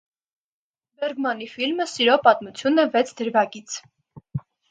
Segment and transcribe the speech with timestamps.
[1.01, 3.77] Բերգմանի ֆիլմը սիրո պատմություն է վեց դրվագից։